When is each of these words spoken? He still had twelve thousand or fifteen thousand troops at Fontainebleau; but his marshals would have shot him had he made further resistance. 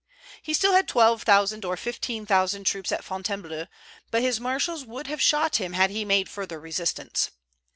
He 0.41 0.55
still 0.55 0.73
had 0.73 0.87
twelve 0.87 1.21
thousand 1.21 1.63
or 1.63 1.77
fifteen 1.77 2.25
thousand 2.25 2.63
troops 2.63 2.91
at 2.91 3.03
Fontainebleau; 3.03 3.67
but 4.09 4.23
his 4.23 4.39
marshals 4.39 4.83
would 4.83 5.05
have 5.05 5.21
shot 5.21 5.57
him 5.57 5.73
had 5.73 5.91
he 5.91 6.05
made 6.05 6.27
further 6.27 6.59
resistance. 6.59 7.29